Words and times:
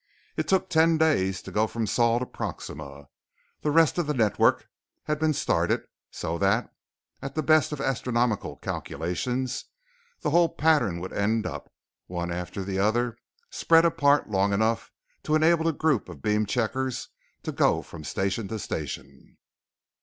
It 0.35 0.47
took 0.47 0.67
ten 0.67 0.97
days 0.97 1.43
to 1.43 1.51
go 1.51 1.67
from 1.67 1.85
Sol 1.85 2.17
to 2.21 2.25
Proxima, 2.25 3.07
the 3.61 3.69
rest 3.69 3.99
of 3.99 4.07
the 4.07 4.15
network 4.15 4.67
had 5.03 5.19
been 5.19 5.31
started 5.31 5.83
so 6.09 6.39
that 6.39 6.73
at 7.21 7.35
the 7.35 7.43
best 7.43 7.71
of 7.71 7.79
astronomical 7.79 8.55
calculations 8.55 9.65
the 10.21 10.31
whole 10.31 10.49
pattern 10.49 10.99
would 11.01 11.13
end 11.13 11.45
up, 11.45 11.71
one 12.07 12.31
after 12.31 12.63
the 12.63 12.79
other, 12.79 13.15
spread 13.51 13.85
apart 13.85 14.27
long 14.27 14.53
enough 14.53 14.89
to 15.21 15.35
enable 15.35 15.65
the 15.65 15.71
group 15.71 16.09
of 16.09 16.23
beam 16.23 16.47
checkers 16.47 17.09
to 17.43 17.51
go 17.51 17.83
from 17.83 18.03
station 18.03 18.47
to 18.47 18.57
station. 18.57 19.37